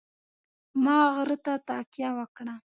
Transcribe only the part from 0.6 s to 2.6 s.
ما غره ته تکیه وکړه.